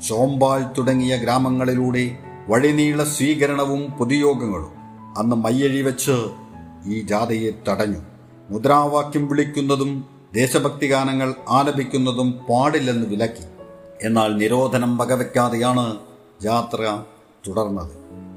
ചോമ്പാൽ 0.08 0.66
തുടങ്ങിയ 0.78 1.16
ഗ്രാമങ്ങളിലൂടെ 1.16 2.18
വഴിനീള 2.48 3.04
സ്വീകരണവും 3.04 3.92
പൊതുയോഗങ്ങളും 3.92 4.72
അന്ന് 5.18 5.36
മയ്യഴി 5.36 5.82
വെച്ച് 5.82 6.16
ഈ 6.86 7.02
ജാഥയെ 7.02 7.52
തടഞ്ഞു. 7.70 8.02
മുദ്രാവാക്യം 8.50 9.28
വിളിക്കുന്നതും 9.28 10.06
ദേശഭക്തി 10.34 10.88
ഗാനങ്ങൾ 10.88 11.36
ആലപിക്കുന്നതും 11.50 12.40
പാടില്ലെന്ന് 12.50 13.08
വിലക്കി. 13.08 13.46
എന്നാൽ 14.02 14.38
നിരോധനം 14.38 14.98
വകവെക്കാതെയാണ് 14.98 15.98
യാത്ര 16.46 17.04
തുടർന്നത്. 17.48 17.92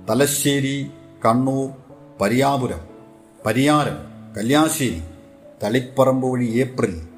തലശ്ശേരി 0.09 0.91
കണ്ണൂർ 1.25 1.71
പരിയാപുരം 2.21 2.83
പരിയാരം 3.47 3.99
കല്യാശ്ശേരി 4.37 5.03
തളിപ്പറമ്പ് 5.65 6.27
വഴി 6.33 6.47
ഏപ്രിൽ 6.47 7.12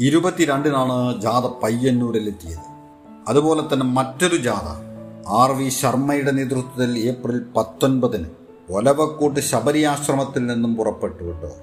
ഇരുപത്തിരണ്ടിനാണ് 0.00 1.20
ജാഥ 1.20 1.42
പയ്യന്നൂരിലെത്തിയത്. 1.62 2.66
അതുപോലെ 3.28 3.62
തന്നെ 3.62 3.86
മറ്റൊരു 3.86 4.36
ജാഥ 4.36 4.68
ആർ 5.28 5.52
വി 5.52 5.68
ശർമ്മയുടെ 5.68 6.30
നേതൃത്വത്തിൽ 6.30 6.98
ഏപ്രിൽ 6.98 7.40
പത്തൊൻപതിന് 7.56 8.26
ഒലവക്കോട്ട് 8.70 9.40
ശബരി 9.40 9.82
ആശ്രമത്തിൽ 9.82 10.46
നിന്നും 10.46 10.76
പുറപ്പെട്ടു 10.76 11.24
കേട്ടോ. 11.24 11.56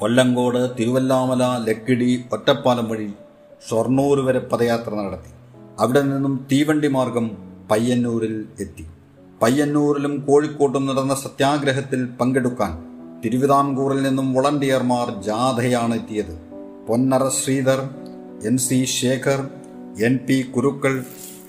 കൊല്ലങ്കോട് 0.00 0.78
തിരുവല്ലാമല 0.78 1.42
ലക്കിടി 1.68 2.24
ഒറ്റപ്പാലം 2.32 2.88
വഴി 2.88 3.12
ഷൊർണൂർ 3.70 4.20
വരെ 4.20 4.38
പദയാത്ര 4.38 4.94
നടത്തി. 4.94 5.32
അവിടെ 5.80 6.02
നിന്നും 6.02 6.46
തീവണ്ടി 6.52 6.88
മാർഗം 6.88 7.30
പയ്യന്നൂരിൽ 7.70 8.44
എത്തി. 8.60 8.86
പയ്യന്നൂരിലും 9.42 10.24
കോഴിക്കോട്ടും 10.28 10.86
നടന്ന 10.86 11.14
സത്യാഗ്രഹത്തിൽ 11.14 12.06
പങ്കെടുക്കാൻ 12.06 12.84
തിരുവിതാംകൂറിൽ 13.24 14.02
നിന്നും 14.02 14.32
വോളണ്ടിയർമാർ 14.32 15.22
ജാഥയാണ് 15.22 15.94
എത്തിയത്. 15.94 16.51
Ponnara 16.88 17.28
Sreedhar 17.28 17.90
N 18.46 18.58
C 18.58 18.84
Sekhar 18.84 19.50
N 20.04 20.18
P 20.28 20.42
Kurukkal 20.42 21.04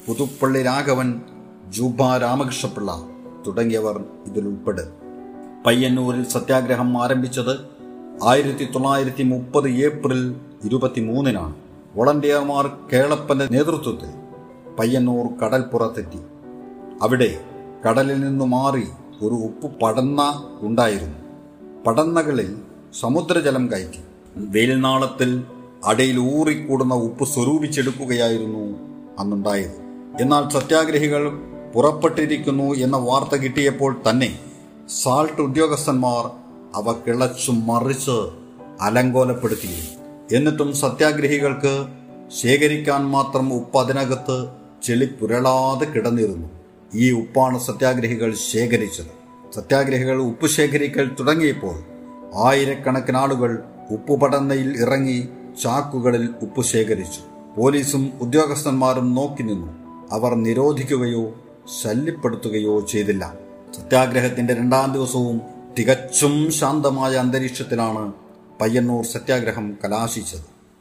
Puthuppally 0.07 0.63
Raghavan 0.63 1.21
Juba 1.69 2.17
Ramakrishna Pillai 2.17 3.07
തുടങ്ങിയവർ 3.47 4.03
ഇതിലുൾപ്പെടും 4.27 4.89
പയ്യന്നൂരിൽ 5.65 6.23
സത്യാഗ്രഹം 6.23 7.03
ആരംഭിച്ചത് 7.03 7.59
ആയിരത്തി 8.23 8.67
തൊള്ളായിരത്തി 8.75 9.23
മുപ്പത് 9.23 9.69
ഏപ്രിൽ 9.69 10.35
ഇരുപത്തിമൂന്നിനാണ്. 10.63 11.55
വോളണ്ടിയർമാർ 11.95 12.67
കേളപ്പന്റെ 12.93 13.47
നേതൃത്വത്തിൽ 13.51 14.11
പയ്യന്നൂർ 14.79 15.27
കടൽപ്പുറത്തെത്തി. 15.39 16.21
അവിടെ 17.01 17.39
കടലിൽ 17.89 18.21
നിന്നു 18.21 18.45
മാറി 18.45 18.83
ഒരു 19.21 19.33
ഉപ്പ് 19.33 19.79
പടന്ന 19.79 20.21
ഉണ്ടായിരുന്നു. 20.61 21.19
പടന്നകളിൽ 21.83 22.57
സമുദ്രജലം 22.99 23.69
കയറ്റി. 23.71 24.12
വെയിൽനാളത്തിൽ 24.37 25.43
അടയിൽ 25.85 26.19
ഊറിക്കൂടുന്ന 26.19 26.93
ഉപ്പ് 26.93 27.25
സ്വരൂപിച്ചെടുക്കുകയായിരുന്നു 27.25 28.77
അന്നുണ്ടായത്. 29.19 29.75
എന്നാൽ 30.21 30.49
സത്യാഗ്രഹികൾ 30.49 31.31
പുറപ്പെട്ടിരിക്കുന്നു 31.75 32.73
എന്ന 32.73 32.97
വാർത്ത 32.97 33.35
കിട്ടിയപ്പോൾ 33.35 34.01
തന്നെ 34.09 34.39
സാൾട്ട് 35.03 35.41
ഉദ്യോഗസ്ഥന്മാർ 35.41 36.25
അവ 36.75 36.95
കിളച്ചു 37.07 37.51
മറിച്ച് 37.51 38.29
അലങ്കോലപ്പെടുത്തിയിരുന്നു. 38.81 40.03
എന്നിട്ടും 40.35 40.73
സത്യാഗ്രഹികൾക്ക് 40.73 41.87
ശേഖരിക്കാൻ 42.31 43.05
മാത്രം 43.05 43.53
ഉപ്പ് 43.53 43.77
അതിനകത്ത് 43.77 44.47
ചെളി 44.83 45.05
പുരളാതെ 45.05 45.85
കിടന്നിരുന്നു. 45.85 46.49
ഈ 46.95 47.11
ഉപ്പാണ് 47.11 47.59
സത്യാഗ്രഹികൾ 47.59 48.33
ശേഖരിച്ചത്. 48.33 49.13
സത്യാഗ്രഹികൾ 49.55 50.21
ഉപ്പ് 50.21 50.47
ശേഖരിക്കൽ 50.47 51.15
തുടങ്ങിയപ്പോൾ 51.19 51.75
ആയിരക്കണക്കിന് 52.47 53.17
ആളുകൾ 53.17 53.63
ഉപ്പുപടന്നയിൽ 53.91 54.81
ഇറങ്ങി 54.81 55.27
ചാക്കുകളിൽ 55.63 56.29
ഉപ്പ് 56.41 56.61
ശേഖരിച്ചു. 56.61 57.21
പോലീസും 57.57 58.13
ഉദ്യോഗസ്ഥന്മാരും 58.21 59.15
നോക്കി 59.15 59.43
നിന്നു. 59.43 59.71
അവർ 60.11 60.35
നിരോധിക്കുകയോ 60.35 61.35
ശല്യപ്പെടുത്തുകയോ 61.83 62.79
ചെയ്തില്ല. 62.79 63.33
സത്യാഗ്രഹത്തിന്റെ 63.77 64.53
രണ്ടാം 64.53 64.93
ദിവസവും 64.93 65.41
തികച്ചും 65.79 66.51
ശാന്തമായ 66.51 67.15
അന്തരീക്ഷത്തിലാണ് 67.15 68.13
പയ്യന്നൂർ 68.61 69.05
സത്യാഗ്രഹം 69.05 69.77
കലാശിച്ചത്. 69.83 70.39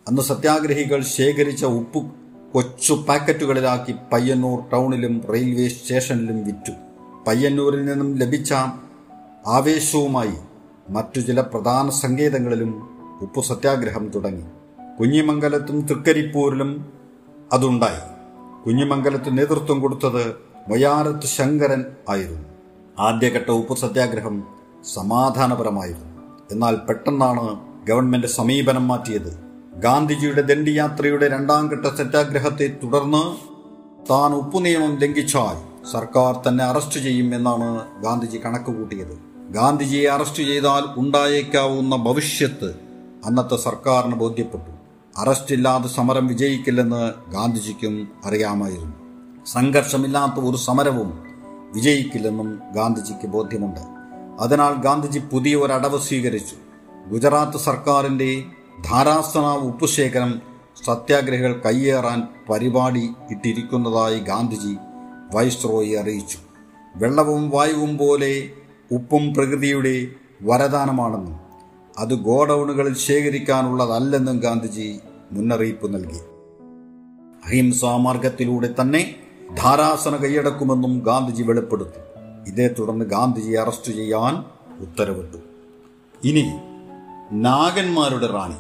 അന്ന് 0.08 0.22
സത്യാഗ്രഹികൾ 0.22 1.02
ശേഖരിച്ച 1.02 1.64
ഉപ്പ് 1.64 2.12
കൊച്ചു 2.52 2.92
പാക്കറ്റുകളിലാക്കി 3.08 3.94
പയ്യന്നൂർ 4.12 4.70
ടൗണിലും 4.72 5.24
റെയിൽവേ 5.32 5.68
സ്റ്റേഷനിലും 5.68 6.44
വിറ്റു. 6.44 6.72
പയ്യന്നൂരിൽ 7.26 7.84
നിന്നും 7.84 8.18
ലഭിച്ച 8.18 8.52
ആവേശവുമായി 9.46 10.32
മറ്റു 10.90 11.20
ചില 11.20 11.40
പ്രധാന 11.40 11.90
സങ്കേതങ്ങളിലും 11.90 12.91
ഉപ്പു 13.22 13.40
സത്യാഗ്രഹം 13.40 14.08
തുടങ്ങി. 14.08 14.44
കുഞ്ഞിമംഗലത്തും 15.00 15.80
തൃക്കരിപ്പൂരിലും 15.80 16.92
അതുണ്ടായി. 17.52 18.02
കുഞ്ഞിമംഗലത്ത് 18.66 19.38
നേതൃത്വം 19.38 19.80
കൊടുത്തത് 19.80 20.36
മൊയാരത്ത് 20.68 21.26
ശങ്കരൻ 21.26 21.84
ആയിരുന്നു. 22.08 22.42
ആദ്യഘട്ട 22.98 23.50
ഉപ്പു 23.50 23.74
സത്യാഗ്രഹം 23.74 24.44
സമാധാനപരമായിരുന്നു. 24.94 26.22
എന്നാൽ 26.50 26.76
പെട്ടെന്നാണ് 26.76 27.60
ഗവൺമെന്റ് 27.86 28.26
സമീപനം 28.26 28.88
മാറ്റിയത്. 28.88 29.38
ഗാന്ധിജിയുടെ 29.76 30.40
ദണ്ഡിയാത്രയുടെ 30.40 31.28
രണ്ടാം 31.28 31.68
ഘട്ട 31.68 31.86
സത്യാഗ്രഹത്തെ 31.86 32.76
തുടർന്ന് 32.84 33.36
താൻ 34.10 34.34
ഉപ്പു 34.34 34.58
നിയമം 34.58 34.98
ലംഘിച്ചാൽ 34.98 35.86
സർക്കാർ 35.92 36.48
തന്നെ 36.48 36.64
അറസ്റ്റ് 36.64 37.00
ചെയ്യും 37.00 37.34
എന്നാണ് 37.34 38.02
ഗാന്ധിജി 38.02 38.38
കണക്കുകൂട്ടിയത്. 38.44 39.32
ഗാന്ധിജിയെ 39.50 40.08
അറസ്റ്റ് 40.08 40.42
ചെയ്താൽ 40.42 41.00
ഉണ്ടായേക്കാവുന്ന 41.00 41.96
ഭവിഷ്യത്ത് 41.96 42.91
അന്നത്തെ 43.24 43.56
സർക്കാരിന് 43.56 44.14
ബോധ്യപ്പെട്ടു. 44.14 44.70
അറസ്റ്റില്ലാതെ 45.16 45.88
സമരം 45.88 46.26
വിജയിക്കില്ലെന്ന് 46.26 47.30
ഗാന്ധിജിക്കും 47.30 48.08
അറിയാമായിരുന്നു. 48.24 48.96
സംഘർഷമില്ലാത്ത 49.44 50.44
ഒരു 50.44 50.56
സമരവും 50.56 51.22
വിജയിക്കില്ലെന്നും 51.72 52.60
ഗാന്ധിജിക്ക് 52.72 53.26
ബോധ്യമുണ്ട്. 53.26 53.80
അതിനാൽ 54.40 54.74
ഗാന്ധിജി 54.74 55.18
പുതിയ 55.18 55.56
ഒരു 55.56 55.72
അടവ് 55.72 56.00
സ്വീകരിച്ചു. 56.00 56.56
ഗുജറാത്ത് 57.10 57.58
സർക്കാരിന്റെ 57.58 58.44
ധാരാസന 58.90 59.40
ഉപ്പുശേഖരം 59.40 60.40
സത്യാഗ്രഹികൾ 60.86 61.62
കയ്യേറാൻ 61.66 62.28
പരിപാടി 62.50 63.10
ഇട്ടിരിക്കുന്നതായി 63.30 64.18
ഗാന്ധിജി 64.18 64.76
വൈസ്രോയെ 65.34 66.00
അറിയിച്ചു. 66.00 66.38
വെള്ളവും 66.96 67.50
വായുവും 67.50 67.98
പോലെ 67.98 68.50
ഉപ്പും 68.92 69.34
പ്രകൃതിയുടെ 69.34 70.06
വരദാനമാണെന്നും 70.42 71.41
അത് 71.98 72.14
ഗോഡൌണുകളിൽ 72.14 72.94
ശേഖരിക്കാനുള്ളതല്ലെന്നും 72.94 74.38
ഗാന്ധിജി 74.38 75.00
മുന്നറിയിപ്പ് 75.32 75.94
നൽകി. 75.94 76.18
അഹിംസാ 77.44 77.96
മാർഗത്തിലൂടെ 77.96 78.74
തന്നെ 78.80 79.14
ധാരാസന 79.58 80.16
കൈയടക്കുമെന്നും 80.16 80.98
ഗാന്ധിജി 80.98 81.42
വെളിപ്പെടുത്തി. 81.42 82.02
ഇതേ 82.48 82.68
തുടർന്ന് 82.78 83.04
ഗാന്ധിജിയെ 83.04 83.58
അറസ്റ്റ് 83.58 83.92
ചെയ്യാൻ 83.92 84.44
ഉത്തരവിട്ടു. 84.80 85.36
ഇനി 86.24 86.52
നാഗന്മാരുടെ 87.32 88.26
റാണി. 88.26 88.56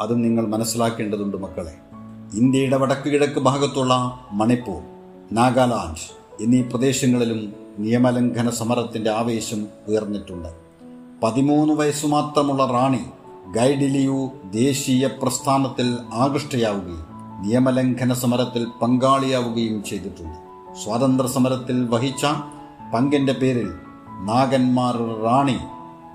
അതും 0.00 0.22
നിങ്ങൾ 0.22 0.46
മനസ്സിലാക്കേണ്ടതുണ്ട് 0.46 1.36
മക്കളെ. 1.36 1.74
ഇന്ത്യയുടെ 2.34 2.76
വടക്ക് 2.76 3.08
കിഴക്ക് 3.08 3.40
ഭാഗത്തുള്ള 3.40 4.24
മണിപ്പൂർ 4.32 4.82
നാഗാലാൻഡ് 5.32 6.16
എന്നീ 6.42 6.62
പ്രദേശങ്ങളിലും 6.62 7.52
നിയമലംഘന 7.78 8.50
സമരത്തിന്റെ 8.50 9.10
ആവേശം 9.10 9.66
ഉയർന്നിട്ടുണ്ട്. 9.88 10.65
പതിമൂന്ന് 11.22 11.74
വയസ്സു 11.74 12.06
മാത്രമുള്ള 12.06 12.66
റാണി 12.66 13.04
ഗൈഡിലിയു 13.52 14.30
ദേശീയ 14.44 15.06
പ്രസ്ഥാനത്തിൽ 15.06 15.96
ആകൃഷ്ടയാവുകയും 16.12 17.06
നിയമലംഘന 17.42 18.12
സമരത്തിൽ 18.12 18.66
പങ്കാളിയാവുകയും 18.82 19.84
ചെയ്തിട്ടുണ്ട്. 19.84 20.38
സ്വാതന്ത്ര്യ 20.82 21.28
സമരത്തിൽ 21.28 21.88
വഹിച്ച 21.88 22.26
പങ്കിന്റെ 22.94 23.32
പേരിൽ 23.32 23.72
നാഗന്മാർ 24.20 24.96
റാണി 25.22 25.58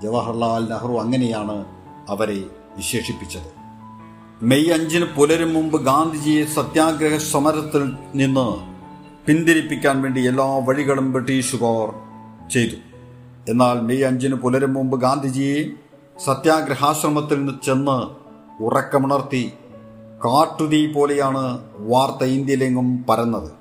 ജവഹർലാൽ 0.02 0.68
നെഹ്റു 0.68 0.92
അങ്ങനെയാണ് 0.92 1.64
അവരെ 2.08 2.44
വിശേഷിപ്പിച്ചത്. 2.76 3.50
മെയ് 4.42 4.72
അഞ്ചിന് 4.72 5.04
പുലരും 5.04 5.54
മുമ്പ് 5.54 5.84
ഗാന്ധിജിയെ 5.84 6.44
സത്യാഗ്രഹ 6.44 7.16
സമരത്തിൽ 7.16 7.92
നിന്ന് 8.14 8.48
പിന്തിരിപ്പിക്കാൻ 9.26 10.02
വേണ്ടി 10.02 10.26
എല്ലാ 10.26 10.44
വഴികളും 10.44 11.12
ബ്രിട്ടീഷുകാർ 11.12 11.88
ചെയ്തു. 12.50 12.91
എന്നാൽ 13.48 13.80
മെയ് 13.80 14.04
അഞ്ചിന് 14.04 14.34
പുലരും 14.34 14.74
മുമ്പ് 14.74 15.00
ഗാന്ധിജിയെ 15.00 15.64
സത്യാഗ്രഹാശ്രമത്തിൽ 16.24 17.38
നിന്ന് 17.38 17.66
ചെന്ന് 17.66 18.22
ഉറക്കമുണർത്തി 18.62 19.52
കാട്ടുതീ 20.24 20.92
പോലെയാണ് 20.92 21.58
വാർത്ത 21.76 22.24
ഇന്ത്യയിലെങ്ങും 22.24 23.04
പരന്നത്. 23.08 23.52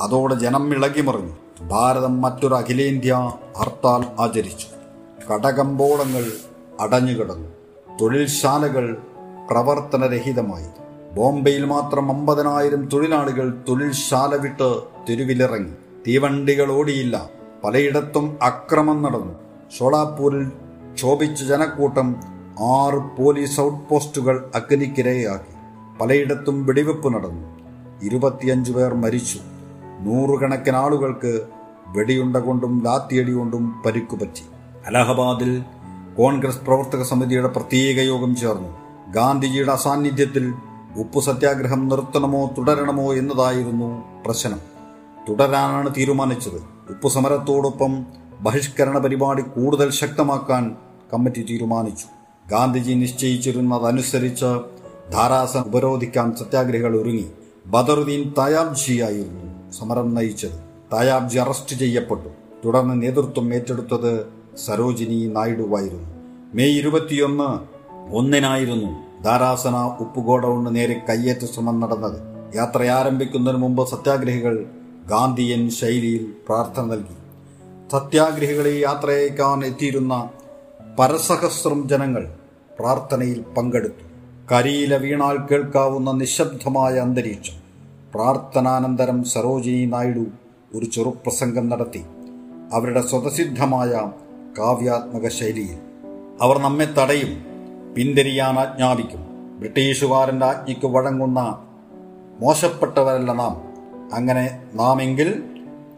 അതോടെ 0.00 0.34
ജനം 0.34 0.72
ഇളകിമറിഞ്ഞു. 0.72 1.36
ഭാരതം 1.60 2.22
മറ്റൊരു 2.22 2.54
അഖിലേന്ത്യാ 2.54 3.32
ഹർത്താൽ 3.56 4.22
ആചരിച്ചു. 4.22 4.66
കടകമ്പോളങ്ങൾ 5.32 6.26
അടഞ്ഞുകിടന്നു. 6.80 7.48
തൊഴിൽശാലകൾ 8.00 8.96
പ്രവർത്തനരഹിതമായി. 9.50 10.66
ബോംബെയിൽ 11.14 11.64
മാത്രം 11.64 12.10
അമ്പതിനായിരം 12.10 12.88
തൊഴിലാളികൾ 12.88 13.54
തൊഴിൽശാല 13.68 14.36
വിട്ട് 14.36 14.80
തെരുവിലിറങ്ങി. 15.10 15.72
തീവണ്ടികൾ 16.08 16.72
ഓടിയില്ല. 16.72 17.39
പലയിടത്തും 17.64 18.38
അക്രമം 18.42 19.02
നടന്നു. 19.02 19.34
ഷോളാപ്പൂരിൽ 19.78 20.48
ക്ഷോഭിച്ച 20.94 21.44
ജനക്കൂട്ടം 21.44 22.16
ആറ് 22.60 23.22
പോലീസ് 23.22 23.60
ഔട്ട് 23.60 23.88
പോസ്റ്റുകൾ 23.88 24.50
അഗ്നിക്കിരയാക്കി. 24.54 25.54
പലയിടത്തും 26.00 26.66
വെടിവെപ്പ് 26.66 27.14
നടന്നു. 27.14 27.60
ഇരുപത്തിയഞ്ചു 28.02 28.72
പേർ 28.72 28.94
മരിച്ചു. 28.94 29.38
നൂറുകണക്കിന് 30.00 30.76
ആളുകൾക്ക് 30.76 31.40
വെടിയുണ്ട 31.86 32.36
കൊണ്ടും 32.36 32.82
ലാത്തിയടി 32.84 33.32
കൊണ്ടും 33.32 33.82
പരിക്കുപറ്റി 33.86 34.42
അലഹബാദിൽ 34.86 35.64
കോൺഗ്രസ് 36.18 36.60
പ്രവർത്തക 36.60 37.02
സമിതിയുടെ 37.02 37.48
പ്രത്യേക 37.48 38.00
യോഗം 38.00 38.36
ചേർന്നു. 38.36 38.68
ഗാന്ധിജിയുടെ 39.12 39.72
അസാന്നിധ്യത്തിൽ 39.72 40.54
ഉപ്പു 40.96 41.20
സത്യാഗ്രഹം 41.20 41.88
നിർത്തണമോ 41.88 42.46
തുടരണമോ 42.58 43.14
എന്നതായിരുന്നു 43.14 44.02
പ്രശ്നം. 44.26 44.60
തുടരാനാണ് 45.28 45.94
തീരുമാനിച്ചത്. 45.98 46.79
ഉപ്പു 46.90 47.08
സമരത്തോടൊപ്പം 47.08 48.06
ബഹിഷ്കരണ 48.40 48.98
പരിപാടി 48.98 49.42
കൂടുതൽ 49.42 49.90
ശക്തമാക്കാൻ 49.90 50.76
കമ്മിറ്റി 51.12 51.46
തീരുമാനിച്ചു. 51.50 52.06
ഗാന്ധിജി 52.50 52.92
നിശ്ചയിച്ചിരുന്നതനുസരിച്ച് 52.92 54.58
ധാരാസം 55.12 55.60
ഉപരോധിക്കാൻ 55.60 56.36
സത്യാഗ്രഹികൾ 56.36 57.02
ഒരുങ്ങി. 57.02 57.30
ബദറുദ്ദീൻ 57.66 58.32
തയാബ്ജിയായിരുന്നു 58.38 59.70
സമരം 59.72 60.14
നയിച്ചത്. 60.14 60.58
തയാബ്ജി 60.92 61.38
അറസ്റ്റ് 61.38 61.76
ചെയ്യപ്പെട്ടു. 61.76 62.28
തുടർന്ന് 62.64 63.02
നേതൃത്വം 63.02 63.54
ഏറ്റെടുത്തത് 63.54 64.26
സരോജിനി 64.66 65.26
നായിഡുവായിരുന്നു 65.26 66.08
മെയ് 66.54 66.78
ഇരുപത്തിയൊന്ന് 66.78 67.80
ഒന്നിനായിരുന്നു 68.16 69.22
ധാരാസന 69.22 69.76
ഉപ്പുകോടൗണ് 70.00 70.74
നേരെ 70.74 71.00
കയ്യേറ്റ 71.08 71.44
ശ്രമം 71.44 71.80
നടന്നത്. 71.80 72.20
യാത്ര 72.56 72.82
ആരംഭിക്കുന്നതിന് 72.82 73.62
മുമ്പ് 73.62 73.88
സത്യാഗ്രഹികൾ 73.88 74.66
ഗാന്ധിയൻ 75.10 75.70
ശൈലിയിൽ 75.70 76.32
പ്രാർത്ഥന 76.48 76.82
നൽകി. 76.82 77.20
സത്യാഗ്രഹികളെ 77.92 78.80
യാത്രയക്കാൻ 78.80 79.64
എത്തിയിരുന്ന 79.64 80.30
പരസഹസ്രം 80.98 81.88
ജനങ്ങൾ 81.88 82.34
പ്രാർത്ഥനയിൽ 82.78 83.44
പങ്കെടുത്തു. 83.58 84.10
കരിയില 84.54 84.96
വീണാൽ 84.96 85.38
കേൾക്കാവുന്ന 85.38 86.12
നിശബ്ദമായ 86.12 86.94
അന്തരീക്ഷം. 86.94 87.60
പ്രാർത്ഥനാനന്തരം 88.14 89.24
സരോജിനി 89.24 89.86
നായിഡു 89.86 90.24
ഒരു 90.74 90.84
ചെറുപ്രസംഗം 90.84 91.68
നടത്തി. 91.68 92.04
അവരുടെ 92.72 93.00
സ്വതസിദ്ധമായ 93.00 94.10
കാവ്യാത്മക 94.58 95.28
ശൈലിയിൽ. 95.28 95.78
അവർ 96.42 96.58
നമ്മെ 96.58 96.84
തടയും 96.84 97.44
പിന്തിരിയാൻ 97.94 98.58
ആജ്ഞാപിക്കും. 98.58 99.26
ബ്രിട്ടീഷുകാരന്റെ 99.58 100.46
ആജ്ഞയ്ക്ക് 100.46 100.86
വഴങ്ങുന്ന 100.86 101.64
മോശപ്പെട്ടവരല്ല 102.40 103.32
നാം. 103.32 103.69
അങ്ങനെ 104.12 104.62
നാമെങ്കിൽ 104.74 105.42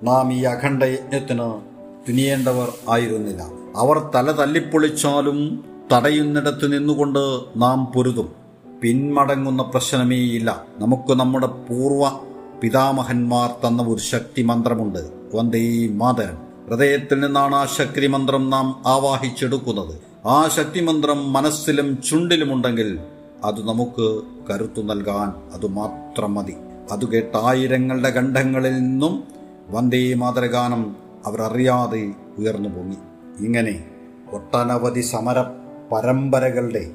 നാം 0.03 0.33
ഈ 0.33 0.43
അഖണ്ഡ 0.43 0.85
യജ്ഞത്തിന് 0.85 1.73
തുനിയേണ്ടവർ 2.09 2.73
ആയിരുന്നില്ല. 2.89 3.43
അവർ 3.77 4.11
തല 4.15 4.33
തല്ലിപ്പൊളിച്ചാലും 4.33 5.65
തടയുന്നിടത്ത് 5.93 6.73
നിന്നുകൊണ്ട് 6.73 7.41
നാം 7.57 7.85
പൊരുതും. 7.85 8.33
പിന്മടങ്ങുന്ന 8.83 9.63
പ്രശ്നമേയില്ല. 9.63 10.65
നമുക്ക് 10.79 11.21
നമ്മുടെ 11.21 11.47
പൂർവ 11.47 12.21
പിതാമഹന്മാർ 12.63 13.51
തന്ന 13.67 13.83
ഒരു 13.83 14.01
ശക്തി 14.01 14.43
മന്ത്രമുണ്ട്. 14.43 14.99
വന്ദേ 15.35 15.89
മാതരൻ 15.89 16.37
ഹൃദയത്തിൽ 16.69 17.21
നിന്നാണ് 17.21 17.55
ആ 17.55 17.65
ശക്തി 17.65 18.07
മന്ത്രം 18.07 18.51
നാം 18.51 18.83
ആവാഹിച്ചെടുക്കുന്നത്. 18.87 20.29
ആ 20.29 20.49
ശക്തി 20.49 20.81
മന്ത്രം 20.81 21.33
മനസ്സിലും 21.33 22.03
ചുണ്ടിലുമുണ്ടെങ്കിൽ 22.03 23.01
അത് 23.45 23.69
നമുക്ക് 23.69 24.23
കരുത്തു 24.51 24.83
നൽകാൻ 24.83 25.29
അത് 25.55 25.67
മാത്രം 25.67 26.35
മതി. 26.35 26.57
അത് 26.91 27.05
കേട്ട 27.09 27.37
ആയിരങ്ങളുടെ 27.37 28.11
കണ്ഠങ്ങളിൽ 28.11 28.75
നിന്നും 28.75 29.25
വന്ദേ 29.71 30.15
മാതൃഗാനം 30.15 30.97
അവർ 31.27 31.43
അറിയാതെ 31.43 32.13
ഉയർന്നു 32.39 32.69
പൊങ്ങി. 32.69 32.97
ഇങ്ങനെ 33.45 33.85
ഒട്ടനവധി 34.33 35.01
സമര 35.01 35.41
പരമ്പരകളുടെ 35.93 36.91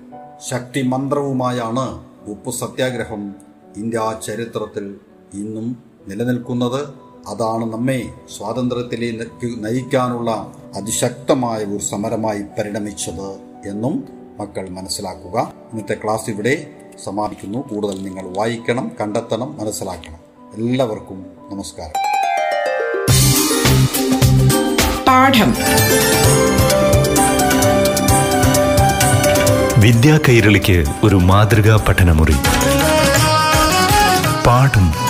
ശക്തി 0.48 0.82
മന്ത്രവുമായാണ് 0.82 2.06
ഉപ്പു 2.28 2.52
സത്യാഗ്രഹം 2.52 3.36
ഇന്ത്യ 3.78 4.20
ചരിത്രത്തിൽ 4.26 4.96
ഇന്നും 5.34 5.78
നിലനിൽക്കുന്നത്. 6.08 7.08
അതാണ് 7.28 7.74
നമ്മെ 7.74 8.10
സ്വാതന്ത്ര്യത്തിലേക്ക് 8.38 9.66
നയിക്കാനുള്ള 9.66 10.54
അതിശക്തമായ 10.76 11.64
ഒരു 11.64 11.78
സമരമായി 11.78 12.42
പരിണമിച്ചത് 12.42 13.30
എന്നും 13.68 14.08
മക്കൾ 14.40 14.70
മനസ്സിലാക്കുക. 14.70 15.54
ഇന്നത്തെ 15.72 15.98
ക്ലാസ് 16.04 16.30
ഇവിടെ 16.30 16.74
സമാപിക്കുന്നു. 17.06 17.58
കൂടുതൽ 17.58 18.04
നിങ്ങൾ 18.04 18.38
വായിക്കണം 18.38 18.92
കണ്ടെത്തണം 19.02 19.58
മനസ്സിലാക്കണം. 19.58 20.18
എല്ലാവർക്കും 20.56 21.26
നമസ്കാരം. 21.52 22.18
പാഠം. 25.08 25.56
വിദ്യാ 29.82 30.20
കൈരളിക്ക് 30.30 30.86
ഒരു 31.04 31.16
മാതൃകാ 31.16 31.86
പഠനമുറി. 31.88 32.36
പാഠം 34.48 35.07